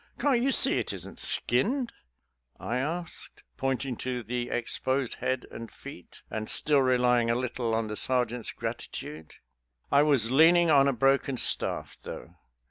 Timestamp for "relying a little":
6.81-7.75